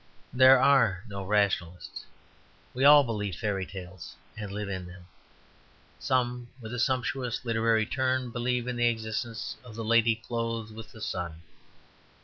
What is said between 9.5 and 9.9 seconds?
of the